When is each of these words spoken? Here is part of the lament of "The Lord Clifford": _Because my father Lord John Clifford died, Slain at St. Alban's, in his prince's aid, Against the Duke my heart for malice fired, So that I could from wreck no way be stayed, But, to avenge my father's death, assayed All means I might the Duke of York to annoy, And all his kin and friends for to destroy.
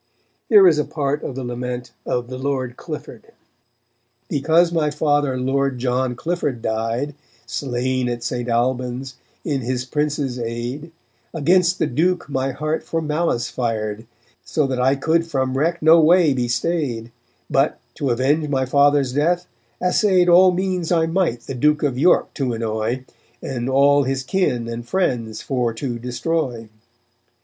Here 0.49 0.67
is 0.67 0.81
part 0.81 1.21
of 1.21 1.35
the 1.35 1.43
lament 1.43 1.91
of 2.07 2.27
"The 2.27 2.39
Lord 2.39 2.75
Clifford": 2.75 3.33
_Because 4.31 4.73
my 4.73 4.89
father 4.89 5.37
Lord 5.39 5.77
John 5.77 6.15
Clifford 6.15 6.59
died, 6.63 7.13
Slain 7.45 8.09
at 8.09 8.23
St. 8.23 8.49
Alban's, 8.49 9.17
in 9.45 9.61
his 9.61 9.85
prince's 9.85 10.39
aid, 10.39 10.91
Against 11.35 11.77
the 11.77 11.85
Duke 11.85 12.27
my 12.27 12.49
heart 12.51 12.81
for 12.81 12.99
malice 12.99 13.51
fired, 13.51 14.07
So 14.43 14.65
that 14.65 14.81
I 14.81 14.95
could 14.95 15.27
from 15.27 15.55
wreck 15.55 15.83
no 15.83 15.99
way 16.01 16.33
be 16.33 16.47
stayed, 16.47 17.11
But, 17.47 17.79
to 17.93 18.09
avenge 18.09 18.49
my 18.49 18.65
father's 18.65 19.13
death, 19.13 19.45
assayed 19.79 20.27
All 20.27 20.49
means 20.49 20.91
I 20.91 21.05
might 21.05 21.41
the 21.41 21.53
Duke 21.53 21.83
of 21.83 21.99
York 21.99 22.33
to 22.33 22.53
annoy, 22.53 23.05
And 23.39 23.69
all 23.69 24.01
his 24.01 24.23
kin 24.23 24.67
and 24.67 24.83
friends 24.83 25.43
for 25.43 25.75
to 25.75 25.99
destroy. 25.99 26.69